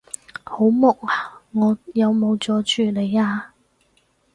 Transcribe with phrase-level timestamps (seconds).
[0.43, 1.41] 好忙呀？
[1.51, 3.53] 我有冇阻住你呀？